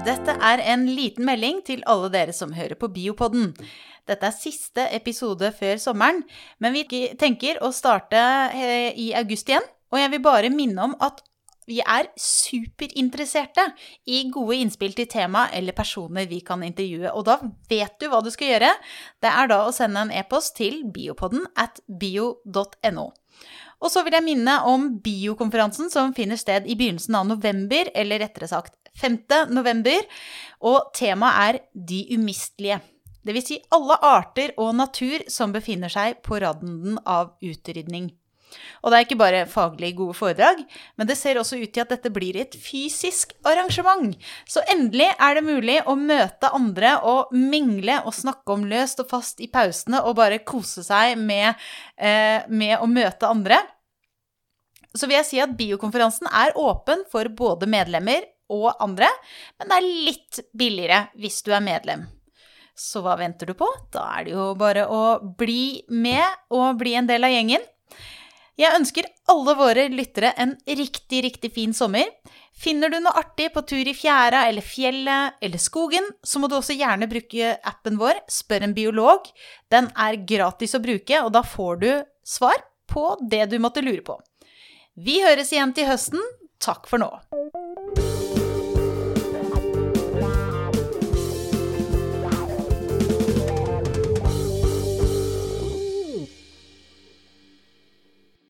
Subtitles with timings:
[0.00, 3.50] Dette er en liten melding til alle dere som hører på Biopodden.
[4.08, 6.22] Dette er siste episode før sommeren,
[6.58, 8.20] men vi tenker å starte
[8.56, 9.66] eh, i august igjen.
[9.92, 11.20] Og jeg vil bare minne om at
[11.68, 13.66] vi er superinteresserte
[14.08, 17.12] i gode innspill til tema eller personer vi kan intervjue.
[17.12, 17.36] Og da
[17.70, 18.72] vet du hva du skal gjøre.
[19.20, 23.10] Det er da å sende en e-post til biopodden at bio.no.
[23.80, 28.24] Og så vil jeg minne om biokonferansen som finner sted i begynnelsen av november, eller
[28.24, 29.18] rettere sagt 5.
[29.56, 30.06] november.
[30.60, 32.80] Og temaet er De umistelige.
[33.26, 33.50] Dvs.
[33.50, 38.08] Si alle arter og natur som befinner seg på randen av utrydning.
[38.82, 40.62] Og det er ikke bare faglig gode foredrag,
[40.98, 44.16] men det ser også ut til at dette blir et fysisk arrangement.
[44.48, 49.10] Så endelig er det mulig å møte andre og mingle og snakke om løst og
[49.12, 51.54] fast i pausene og bare kose seg med,
[51.96, 53.60] eh, med å møte andre.
[54.90, 59.08] Så vil jeg si at biokonferansen er åpen for både medlemmer og andre,
[59.58, 62.08] men det er litt billigere hvis du er medlem.
[62.80, 63.68] Så hva venter du på?
[63.92, 67.64] Da er det jo bare å bli med og bli en del av gjengen.
[68.60, 72.08] Jeg ønsker alle våre lyttere en riktig, riktig fin sommer.
[72.60, 76.58] Finner du noe artig på tur i fjæra eller fjellet eller skogen, så må du
[76.58, 79.30] også gjerne bruke appen vår Spør en biolog.
[79.72, 81.90] Den er gratis å bruke, og da får du
[82.26, 84.18] svar på det du måtte lure på.
[85.00, 86.20] Vi høres igjen til høsten.
[86.60, 87.14] Takk for nå.